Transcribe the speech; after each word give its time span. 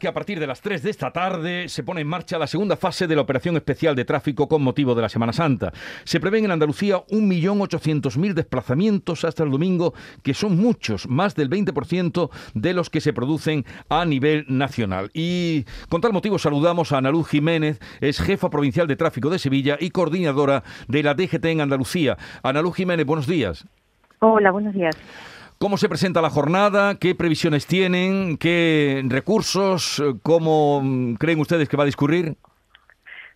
que 0.00 0.08
a 0.08 0.14
partir 0.14 0.40
de 0.40 0.46
las 0.46 0.60
3 0.60 0.82
de 0.82 0.90
esta 0.90 1.12
tarde 1.12 1.68
se 1.68 1.84
pone 1.84 2.00
en 2.00 2.08
marcha 2.08 2.38
la 2.38 2.48
segunda 2.48 2.76
fase 2.76 3.06
de 3.06 3.14
la 3.14 3.20
operación 3.20 3.56
especial 3.56 3.94
de 3.94 4.04
tráfico 4.04 4.48
con 4.48 4.62
motivo 4.62 4.96
de 4.96 5.02
la 5.02 5.08
Semana 5.08 5.32
Santa. 5.32 5.72
Se 6.04 6.18
prevén 6.18 6.46
en 6.46 6.50
Andalucía 6.50 6.96
1.800.000 7.06 8.32
desplazamientos 8.32 9.24
hasta 9.24 9.44
el 9.44 9.50
domingo, 9.50 9.94
que 10.24 10.34
son 10.34 10.56
muchos, 10.56 11.06
más 11.06 11.36
del 11.36 11.50
20% 11.50 12.30
de 12.54 12.72
los 12.72 12.90
que 12.90 13.00
se 13.00 13.12
producen 13.12 13.64
a 13.88 14.04
nivel 14.04 14.46
nacional. 14.48 15.10
Y 15.12 15.66
con 15.88 16.00
tal 16.00 16.12
motivo 16.12 16.38
saludamos 16.38 16.90
a 16.90 16.98
Ana 16.98 17.10
Luz 17.10 17.28
Jiménez, 17.28 17.78
es 18.00 18.20
jefa 18.20 18.50
provincial 18.50 18.88
de 18.88 18.96
tráfico 18.96 19.30
de 19.30 19.38
Sevilla 19.38 19.76
y 19.78 19.90
coordinadora 19.90 20.64
de 20.88 21.02
la 21.02 21.14
DGT 21.14 21.44
en 21.44 21.60
Andalucía. 21.60 22.16
Ana 22.42 22.62
Luz 22.62 22.74
Jiménez, 22.74 23.04
buenos 23.04 23.26
días. 23.26 23.66
Hola, 24.20 24.50
buenos 24.50 24.74
días. 24.74 24.96
¿Cómo 25.62 25.76
se 25.76 25.90
presenta 25.90 26.22
la 26.22 26.30
jornada? 26.30 26.94
¿Qué 26.94 27.14
previsiones 27.14 27.66
tienen? 27.66 28.38
¿Qué 28.38 29.04
recursos? 29.06 30.02
¿Cómo 30.22 30.82
creen 31.18 31.38
ustedes 31.38 31.68
que 31.68 31.76
va 31.76 31.82
a 31.82 31.86
discurrir? 31.86 32.38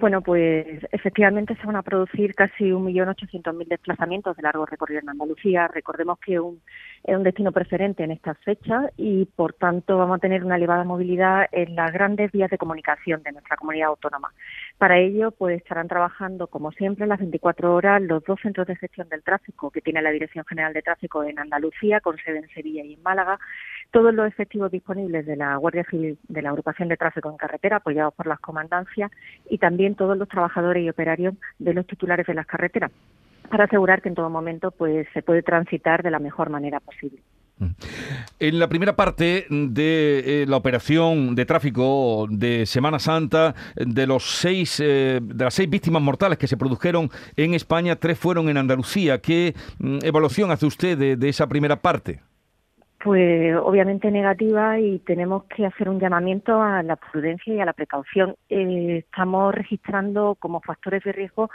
Bueno, 0.00 0.22
pues 0.22 0.64
efectivamente 0.92 1.56
se 1.56 1.66
van 1.66 1.74
a 1.74 1.82
producir 1.82 2.32
casi 2.36 2.70
1.800.000 2.70 3.66
desplazamientos 3.66 4.36
de 4.36 4.44
largo 4.44 4.64
recorrido 4.64 5.00
en 5.00 5.08
Andalucía. 5.08 5.66
Recordemos 5.66 6.20
que 6.20 6.34
es 6.34 6.40
un 6.40 7.22
destino 7.24 7.50
preferente 7.50 8.04
en 8.04 8.12
estas 8.12 8.38
fechas 8.38 8.92
y, 8.96 9.24
por 9.24 9.54
tanto, 9.54 9.98
vamos 9.98 10.18
a 10.18 10.20
tener 10.20 10.44
una 10.44 10.54
elevada 10.54 10.84
movilidad 10.84 11.46
en 11.50 11.74
las 11.74 11.92
grandes 11.92 12.30
vías 12.30 12.48
de 12.48 12.58
comunicación 12.58 13.24
de 13.24 13.32
nuestra 13.32 13.56
comunidad 13.56 13.88
autónoma. 13.88 14.32
Para 14.78 14.98
ello, 14.98 15.32
pues 15.32 15.56
estarán 15.56 15.88
trabajando, 15.88 16.46
como 16.46 16.70
siempre, 16.70 17.04
las 17.08 17.18
24 17.18 17.74
horas 17.74 18.00
los 18.00 18.22
dos 18.22 18.38
centros 18.40 18.68
de 18.68 18.76
gestión 18.76 19.08
del 19.08 19.24
tráfico 19.24 19.72
que 19.72 19.80
tiene 19.80 20.00
la 20.00 20.12
Dirección 20.12 20.44
General 20.44 20.72
de 20.72 20.82
Tráfico 20.82 21.24
en 21.24 21.40
Andalucía, 21.40 22.00
con 22.00 22.16
sede 22.18 22.38
en 22.38 22.48
Sevilla 22.50 22.84
y 22.84 22.94
en 22.94 23.02
Málaga, 23.02 23.40
todos 23.90 24.14
los 24.14 24.26
efectivos 24.26 24.70
disponibles 24.70 25.26
de 25.26 25.36
la 25.36 25.56
Guardia 25.56 25.84
Civil 25.84 26.18
de 26.28 26.42
la 26.42 26.50
Agrupación 26.50 26.88
de 26.88 26.96
Tráfico 26.96 27.30
en 27.30 27.36
Carretera, 27.36 27.76
apoyados 27.76 28.14
por 28.14 28.26
las 28.26 28.40
comandancias, 28.40 29.10
y 29.48 29.58
también 29.58 29.94
todos 29.94 30.16
los 30.18 30.28
trabajadores 30.28 30.84
y 30.84 30.90
operarios 30.90 31.34
de 31.58 31.74
los 31.74 31.86
titulares 31.86 32.26
de 32.26 32.34
las 32.34 32.46
carreteras, 32.46 32.90
para 33.48 33.64
asegurar 33.64 34.02
que 34.02 34.10
en 34.10 34.14
todo 34.14 34.30
momento 34.30 34.70
pues 34.70 35.06
se 35.14 35.22
puede 35.22 35.42
transitar 35.42 36.02
de 36.02 36.10
la 36.10 36.18
mejor 36.18 36.50
manera 36.50 36.80
posible. 36.80 37.22
Mm. 37.58 37.66
En 38.40 38.58
la 38.60 38.68
primera 38.68 38.94
parte 38.94 39.46
de 39.50 40.42
eh, 40.42 40.46
la 40.46 40.58
operación 40.58 41.34
de 41.34 41.44
tráfico 41.44 42.26
de 42.30 42.66
Semana 42.66 42.98
Santa, 42.98 43.54
de 43.74 44.06
los 44.06 44.38
seis, 44.38 44.78
eh, 44.80 45.18
de 45.20 45.44
las 45.44 45.54
seis 45.54 45.68
víctimas 45.68 46.02
mortales 46.02 46.38
que 46.38 46.46
se 46.46 46.56
produjeron 46.56 47.10
en 47.36 47.54
España, 47.54 47.96
tres 47.96 48.18
fueron 48.18 48.48
en 48.48 48.58
Andalucía. 48.58 49.18
¿Qué 49.20 49.54
mm, 49.78 49.98
evaluación 50.02 50.50
hace 50.50 50.66
usted 50.66 51.18
de 51.18 51.28
esa 51.28 51.48
primera 51.48 51.76
parte? 51.76 52.20
Pues 53.02 53.56
obviamente 53.56 54.10
negativa 54.10 54.80
y 54.80 54.98
tenemos 55.00 55.44
que 55.44 55.64
hacer 55.64 55.88
un 55.88 56.00
llamamiento 56.00 56.60
a 56.60 56.82
la 56.82 56.96
prudencia 56.96 57.54
y 57.54 57.60
a 57.60 57.64
la 57.64 57.72
precaución. 57.72 58.34
Eh, 58.48 59.04
estamos 59.04 59.54
registrando 59.54 60.34
como 60.34 60.60
factores 60.60 61.04
de 61.04 61.12
riesgo 61.12 61.48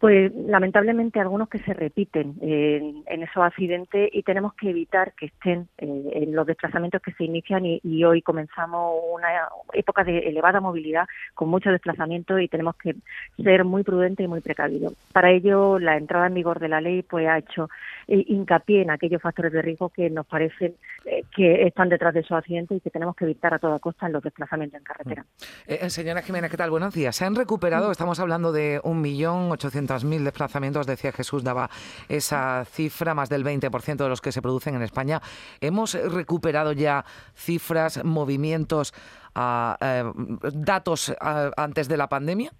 pues 0.00 0.32
lamentablemente 0.34 1.20
algunos 1.20 1.48
que 1.48 1.60
se 1.60 1.72
repiten 1.72 2.34
en, 2.40 3.04
esos 3.22 3.42
accidentes 3.42 4.10
y 4.12 4.22
tenemos 4.22 4.52
que 4.54 4.70
evitar 4.70 5.12
que 5.14 5.26
estén 5.26 5.68
eh, 5.78 6.10
en 6.12 6.34
los 6.34 6.46
desplazamientos 6.46 7.00
que 7.00 7.12
se 7.12 7.24
inician 7.24 7.64
y, 7.64 8.04
hoy 8.04 8.20
comenzamos 8.20 9.00
una 9.12 9.28
época 9.72 10.04
de 10.04 10.18
elevada 10.18 10.60
movilidad 10.60 11.06
con 11.32 11.48
muchos 11.48 11.72
desplazamientos 11.72 12.40
y 12.40 12.48
tenemos 12.48 12.76
que 12.76 12.96
ser 13.42 13.64
muy 13.64 13.82
prudentes 13.82 14.24
y 14.24 14.28
muy 14.28 14.40
precavidos. 14.40 14.92
Para 15.12 15.30
ello, 15.30 15.78
la 15.78 15.96
entrada 15.96 16.26
en 16.26 16.34
vigor 16.34 16.58
de 16.58 16.68
la 16.68 16.80
ley 16.80 17.02
pues 17.02 17.26
ha 17.26 17.38
hecho 17.38 17.70
eh, 18.08 18.24
hincapié 18.28 18.82
en 18.82 18.90
aquellos 18.90 19.22
factores 19.22 19.52
de 19.52 19.62
riesgo 19.62 19.88
que 19.88 20.10
nos 20.10 20.26
parecen 20.26 20.74
eh, 21.06 21.13
que 21.34 21.66
están 21.66 21.88
detrás 21.88 22.14
de 22.14 22.20
esos 22.20 22.32
accidentes 22.32 22.78
y 22.78 22.80
que 22.80 22.90
tenemos 22.90 23.16
que 23.16 23.24
evitar 23.24 23.52
a 23.52 23.58
toda 23.58 23.78
costa 23.78 24.06
en 24.06 24.12
los 24.12 24.22
desplazamientos 24.22 24.78
en 24.78 24.84
carretera. 24.84 25.26
señora 25.88 26.22
Jiménez, 26.22 26.50
¿qué 26.50 26.56
tal? 26.56 26.70
Buenos 26.70 26.94
días. 26.94 27.16
Se 27.16 27.24
han 27.24 27.34
recuperado, 27.34 27.90
estamos 27.90 28.20
hablando 28.20 28.52
de 28.52 28.80
un 28.84 29.00
millón 29.00 29.50
ochocientos 29.50 30.04
mil 30.04 30.24
desplazamientos, 30.24 30.86
decía 30.86 31.12
Jesús, 31.12 31.42
daba 31.42 31.68
esa 32.08 32.64
cifra, 32.64 33.14
más 33.14 33.28
del 33.28 33.44
20% 33.44 33.96
de 33.96 34.08
los 34.08 34.20
que 34.20 34.32
se 34.32 34.40
producen 34.40 34.76
en 34.76 34.82
España. 34.82 35.20
¿Hemos 35.60 35.94
recuperado 36.12 36.72
ya 36.72 37.04
cifras, 37.34 38.04
movimientos, 38.04 38.94
eh, 39.36 40.04
datos 40.52 41.14
antes 41.56 41.88
de 41.88 41.96
la 41.96 42.08
pandemia? 42.08 42.52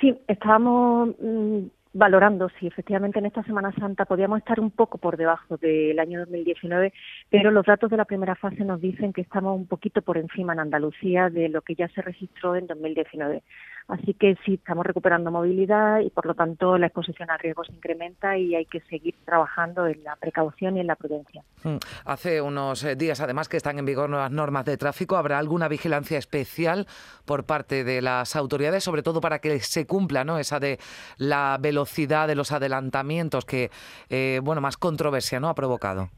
Sí, 0.00 0.18
estábamos 0.28 1.10
mm, 1.20 1.66
valorando 1.94 2.50
si 2.58 2.66
efectivamente 2.66 3.20
en 3.20 3.26
esta 3.26 3.44
Semana 3.44 3.72
Santa 3.72 4.04
podíamos 4.04 4.38
estar 4.38 4.60
un 4.60 4.72
poco 4.72 4.98
por 4.98 5.16
debajo 5.16 5.56
del 5.56 5.98
año 5.98 6.20
2019, 6.20 6.92
pero 7.30 7.50
los 7.50 7.64
datos 7.64 7.88
de 7.88 7.96
la 7.96 8.04
primera 8.04 8.34
fase 8.34 8.64
nos 8.64 8.80
dicen 8.80 9.12
que 9.12 9.20
estamos 9.20 9.56
un 9.56 9.66
poquito 9.66 10.02
por 10.02 10.18
encima 10.18 10.52
en 10.52 10.60
Andalucía 10.60 11.30
de 11.30 11.48
lo 11.48 11.62
que 11.62 11.76
ya 11.76 11.88
se 11.88 12.02
registró 12.02 12.56
en 12.56 12.66
2019. 12.66 13.42
Así 13.86 14.14
que 14.14 14.36
sí, 14.46 14.54
estamos 14.54 14.86
recuperando 14.86 15.30
movilidad 15.30 16.00
y 16.00 16.08
por 16.08 16.24
lo 16.24 16.34
tanto 16.34 16.78
la 16.78 16.86
exposición 16.86 17.30
al 17.30 17.38
riesgo 17.38 17.64
se 17.64 17.72
incrementa 17.72 18.38
y 18.38 18.54
hay 18.54 18.64
que 18.64 18.80
seguir 18.82 19.14
trabajando 19.26 19.86
en 19.86 20.02
la 20.02 20.16
precaución 20.16 20.78
y 20.78 20.80
en 20.80 20.86
la 20.86 20.96
prudencia. 20.96 21.44
Mm. 21.64 21.76
Hace 22.06 22.40
unos 22.40 22.82
eh, 22.84 22.96
días 22.96 23.20
además 23.20 23.48
que 23.48 23.58
están 23.58 23.78
en 23.78 23.84
vigor 23.84 24.08
nuevas 24.08 24.30
normas 24.30 24.64
de 24.64 24.78
tráfico. 24.78 25.16
¿Habrá 25.16 25.38
alguna 25.38 25.68
vigilancia 25.68 26.16
especial 26.16 26.86
por 27.26 27.44
parte 27.44 27.84
de 27.84 28.00
las 28.00 28.36
autoridades, 28.36 28.82
sobre 28.82 29.02
todo 29.02 29.20
para 29.20 29.40
que 29.40 29.60
se 29.60 29.86
cumpla 29.86 30.24
¿no? 30.24 30.38
esa 30.38 30.58
de 30.60 30.78
la 31.18 31.58
velocidad 31.60 32.26
de 32.26 32.36
los 32.36 32.52
adelantamientos 32.52 33.44
que 33.44 33.70
eh, 34.08 34.40
bueno 34.42 34.62
más 34.62 34.78
controversia 34.78 35.40
no 35.40 35.50
ha 35.50 35.54
provocado? 35.54 36.08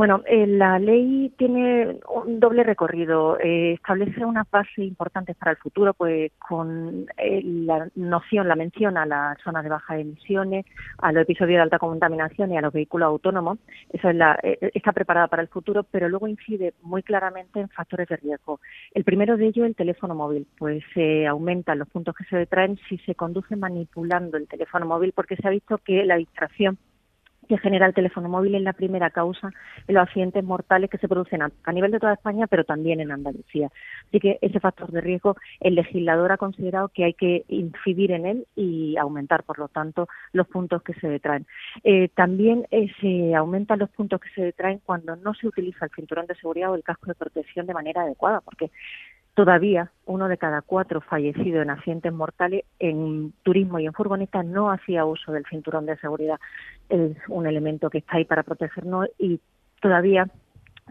Bueno, 0.00 0.22
eh, 0.24 0.46
la 0.46 0.78
ley 0.78 1.30
tiene 1.36 1.98
un 2.08 2.40
doble 2.40 2.64
recorrido. 2.64 3.38
Eh, 3.38 3.74
establece 3.74 4.24
unas 4.24 4.50
bases 4.50 4.78
importantes 4.78 5.36
para 5.36 5.50
el 5.50 5.58
futuro, 5.58 5.92
pues 5.92 6.32
con 6.38 7.04
eh, 7.18 7.42
la 7.44 7.86
noción, 7.96 8.48
la 8.48 8.56
mención 8.56 8.96
a 8.96 9.04
las 9.04 9.38
zonas 9.42 9.62
de 9.62 9.68
bajas 9.68 10.00
emisiones, 10.00 10.64
a 11.00 11.12
los 11.12 11.24
episodios 11.24 11.58
de 11.58 11.62
alta 11.64 11.78
contaminación 11.78 12.50
y 12.50 12.56
a 12.56 12.62
los 12.62 12.72
vehículos 12.72 13.08
autónomos. 13.08 13.58
Eso 13.92 14.08
es 14.08 14.16
la, 14.16 14.38
está 14.42 14.92
preparada 14.92 15.28
para 15.28 15.42
el 15.42 15.48
futuro, 15.48 15.82
pero 15.82 16.08
luego 16.08 16.28
incide 16.28 16.72
muy 16.80 17.02
claramente 17.02 17.60
en 17.60 17.68
factores 17.68 18.08
de 18.08 18.16
riesgo. 18.16 18.58
El 18.94 19.04
primero 19.04 19.36
de 19.36 19.48
ellos, 19.48 19.66
el 19.66 19.76
teléfono 19.76 20.14
móvil, 20.14 20.46
pues 20.56 20.82
se 20.94 21.26
aumentan 21.26 21.78
los 21.78 21.88
puntos 21.88 22.14
que 22.16 22.24
se 22.24 22.38
detraen 22.38 22.78
si 22.88 22.96
se 23.04 23.14
conduce 23.14 23.54
manipulando 23.54 24.38
el 24.38 24.48
teléfono 24.48 24.86
móvil, 24.86 25.12
porque 25.12 25.36
se 25.36 25.46
ha 25.46 25.50
visto 25.50 25.76
que 25.76 26.06
la 26.06 26.16
distracción 26.16 26.78
que 27.50 27.58
genera 27.58 27.86
el 27.86 27.94
teléfono 27.94 28.28
móvil 28.28 28.54
es 28.54 28.62
la 28.62 28.72
primera 28.72 29.10
causa 29.10 29.50
de 29.88 29.92
los 29.92 30.04
accidentes 30.04 30.44
mortales 30.44 30.88
que 30.88 30.98
se 30.98 31.08
producen 31.08 31.42
a, 31.42 31.72
nivel 31.72 31.90
de 31.90 31.98
toda 31.98 32.12
España, 32.12 32.46
pero 32.46 32.62
también 32.62 33.00
en 33.00 33.10
Andalucía. 33.10 33.70
Así 34.06 34.20
que 34.20 34.38
ese 34.40 34.60
factor 34.60 34.92
de 34.92 35.00
riesgo, 35.00 35.34
el 35.58 35.74
legislador 35.74 36.30
ha 36.30 36.36
considerado 36.36 36.90
que 36.90 37.02
hay 37.02 37.14
que 37.14 37.44
incidir 37.48 38.12
en 38.12 38.24
él 38.24 38.46
y 38.54 38.96
aumentar, 38.98 39.42
por 39.42 39.58
lo 39.58 39.66
tanto, 39.66 40.06
los 40.32 40.46
puntos 40.46 40.84
que 40.84 40.94
se 40.94 41.08
detraen. 41.08 41.44
Eh, 41.82 42.08
también 42.14 42.68
eh, 42.70 42.86
se 43.00 43.34
aumentan 43.34 43.80
los 43.80 43.90
puntos 43.90 44.20
que 44.20 44.30
se 44.30 44.42
detraen 44.42 44.80
cuando 44.86 45.16
no 45.16 45.34
se 45.34 45.48
utiliza 45.48 45.86
el 45.86 45.90
cinturón 45.90 46.26
de 46.26 46.36
seguridad 46.36 46.70
o 46.70 46.76
el 46.76 46.84
casco 46.84 47.06
de 47.06 47.16
protección 47.16 47.66
de 47.66 47.74
manera 47.74 48.02
adecuada, 48.02 48.40
porque 48.42 48.70
Todavía 49.40 49.90
uno 50.04 50.28
de 50.28 50.36
cada 50.36 50.60
cuatro 50.60 51.00
fallecidos 51.00 51.62
en 51.62 51.70
accidentes 51.70 52.12
mortales 52.12 52.66
en 52.78 53.32
turismo 53.42 53.78
y 53.78 53.86
en 53.86 53.94
furgoneta 53.94 54.42
no 54.42 54.70
hacía 54.70 55.06
uso 55.06 55.32
del 55.32 55.46
cinturón 55.46 55.86
de 55.86 55.96
seguridad. 55.96 56.38
Es 56.90 57.16
un 57.26 57.46
elemento 57.46 57.88
que 57.88 57.96
está 57.96 58.18
ahí 58.18 58.26
para 58.26 58.42
protegernos 58.42 59.08
y 59.18 59.40
todavía 59.80 60.28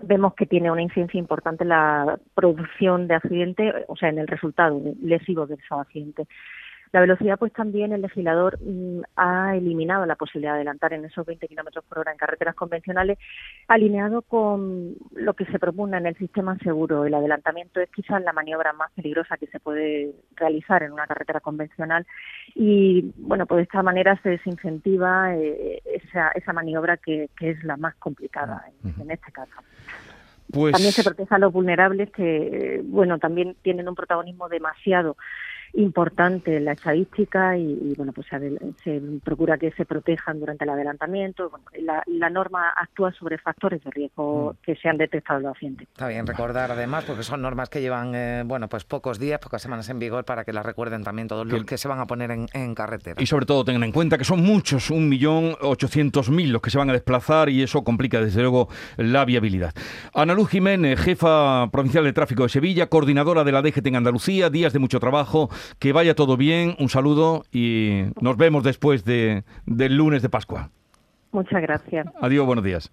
vemos 0.02 0.34
que 0.34 0.48
tiene 0.48 0.72
una 0.72 0.82
incidencia 0.82 1.20
importante 1.20 1.64
la 1.64 2.18
producción 2.34 3.08
de 3.08 3.14
accidentes, 3.14 3.72
o 3.88 3.96
sea, 3.96 4.10
en 4.10 4.18
el 4.18 4.26
resultado 4.26 4.82
lesivo 5.00 5.46
de 5.46 5.54
esos 5.54 5.80
accidentes. 5.80 6.28
La 6.92 7.02
velocidad, 7.02 7.38
pues 7.38 7.54
también 7.54 7.94
el 7.94 8.02
legislador 8.02 8.58
mm, 8.62 9.02
ha 9.16 9.56
eliminado 9.56 10.06
la 10.08 10.16
posibilidad 10.16 10.54
de 10.54 10.58
adelantar 10.58 10.94
en 10.94 11.06
esos 11.06 11.26
20 11.26 11.48
kilómetros 11.48 11.86
por 11.86 12.00
hora 12.00 12.12
en 12.12 12.18
carreteras 12.18 12.56
convencionales, 12.56 13.20
alineado 13.68 14.24
con 14.24 14.96
lo 15.14 15.34
que 15.36 15.46
se 15.46 15.60
propone 15.60 15.98
en 15.98 16.08
el 16.08 16.18
sistema 16.18 16.58
seguro. 16.60 17.06
El 17.06 17.14
adelantamiento 17.14 17.80
es 17.80 17.90
quizás 17.92 18.24
la 18.24 18.34
maniobra 18.34 18.74
más 18.74 18.92
peligrosa 18.94 19.38
que 19.38 19.48
se 19.48 19.60
puede 19.60 20.14
realizar 20.36 20.82
en 20.82 20.92
una 20.92 21.06
carretera 21.06 21.42
convencional 21.42 22.08
y, 22.56 23.14
bueno, 23.18 23.46
pues 23.46 23.58
de 23.58 23.64
esta 23.64 23.84
manera 23.84 24.20
se 24.24 24.30
desincentiva 24.30 25.36
eh, 25.36 25.82
esa, 25.86 26.30
esa 26.30 26.54
maniobra 26.54 26.98
que, 26.98 27.30
es 27.40 27.64
la 27.64 27.78
más 27.78 27.96
complicada 27.96 28.66
en, 28.84 29.02
en 29.02 29.12
este 29.12 29.32
caso. 29.32 29.54
Pues... 30.52 30.74
También 30.74 30.92
se 30.92 31.04
protege 31.04 31.36
a 31.36 31.38
los 31.38 31.54
vulnerables 31.54 32.12
que, 32.12 32.82
bueno, 32.84 33.20
también 33.20 33.56
tienen 33.62 33.88
un 33.88 33.96
protagonismo 33.96 34.50
demasiado 34.50 35.16
importante 35.74 36.60
la 36.60 36.74
estadística 36.74 37.58
y, 37.58 37.94
bueno, 37.96 38.12
pues 38.14 38.28
se, 38.84 39.02
procura 39.24 39.58
que 39.58 39.72
se 39.72 39.86
protejan 39.86 40.40
durante 40.40 40.64
el 40.64 40.70
adelantamiento. 40.72 41.52
la, 41.80 42.30
norma 42.30 42.70
actúa 42.76 43.12
sobre 43.12 43.40
factores 43.40 43.84
de 43.84 43.90
riesgo 43.90 44.54
mm. 44.54 44.64
que 44.64 44.76
se 44.76 44.88
han 44.88 44.98
detectado 44.98 45.40
en 45.40 45.44
los 45.46 45.54
pacientes. 45.54 45.88
Está 45.88 46.08
bien 46.08 46.28
recordar 46.28 46.72
además, 46.72 47.06
porque 47.06 47.24
son 47.24 47.42
normas 47.42 47.70
que 47.70 47.82
llevan, 47.82 48.14
eh, 48.14 48.44
bueno, 48.46 48.68
pues 48.68 48.84
pocos 48.84 49.20
días, 49.20 49.40
pocas 49.40 49.62
semanas 49.62 49.90
en 49.90 50.00
vigor 50.00 50.26
para 50.26 50.46
que 50.46 50.54
las 50.54 50.66
recuerden 50.66 51.04
también 51.04 51.28
todos 51.28 51.48
los 51.48 51.66
que, 51.66 51.78
se 51.78 51.88
van 51.88 52.00
a 52.00 52.06
poner 52.06 52.32
en, 52.32 52.76
carretera. 52.76 53.22
Y 53.22 53.26
sobre 53.26 53.46
todo 53.46 53.66
tengan 53.66 53.84
en 53.84 53.92
cuenta 53.92 54.18
que 54.18 54.24
son 54.24 54.44
muchos, 54.44 54.92
un 54.92 55.10
millón 55.10 55.56
ochocientos 55.62 56.30
mil 56.30 56.52
los 56.52 56.62
que 56.62 56.70
se 56.70 56.78
van 56.78 56.90
a 56.90 56.94
desplazar 56.94 57.50
y 57.50 57.64
eso 57.64 57.84
complica 57.84 58.22
desde 58.22 58.42
luego 58.42 58.70
la 58.98 59.26
viabilidad. 59.26 59.74
Ana 60.14 60.34
Luz 60.34 60.50
Jiménez, 60.50 61.00
jefa 61.00 61.70
provincial 61.72 62.04
de 62.04 62.14
tráfico 62.14 62.44
de 62.44 62.50
Sevilla, 62.50 62.88
coordinadora 62.88 63.44
de 63.44 63.52
la 63.52 63.62
DGT 63.62 63.88
en 63.88 63.96
Andalucía, 63.96 64.50
días 64.50 64.74
de 64.74 64.80
mucho 64.80 65.00
trabajo, 65.00 65.50
que 65.80 65.94
vaya 65.94 66.16
todo 66.16 66.38
bien, 66.38 66.76
un 66.80 66.90
saludo 66.90 67.44
y 67.52 68.04
nos 68.22 68.38
vemos 68.38 68.64
después 68.64 69.06
de, 69.06 69.44
del 69.66 69.96
lunes 69.96 70.22
de 70.22 70.30
Pascua. 70.30 70.70
Muchas 71.32 71.62
gracias. 71.62 72.08
Adiós, 72.22 72.46
buenos 72.46 72.64
días. 72.64 72.92